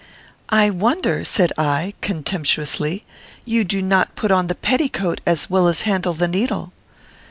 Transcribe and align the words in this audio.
"'I 0.49 0.71
wonder,' 0.71 1.23
said 1.23 1.53
I, 1.59 1.93
contemptuously, 2.01 3.05
'you 3.45 3.63
do 3.63 3.83
not 3.83 4.15
put 4.15 4.31
on 4.31 4.47
the 4.47 4.55
petticoat 4.55 5.21
as 5.27 5.47
well 5.47 5.67
as 5.67 5.83
handle 5.83 6.13
the 6.15 6.27
needle.' 6.27 6.73